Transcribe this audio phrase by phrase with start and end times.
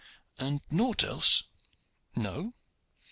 [0.39, 1.43] "And naught else?"
[2.15, 2.53] "No."